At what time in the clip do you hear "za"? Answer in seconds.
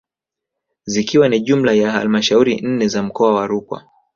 2.87-3.03